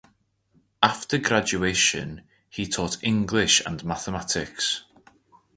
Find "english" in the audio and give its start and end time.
3.03-3.61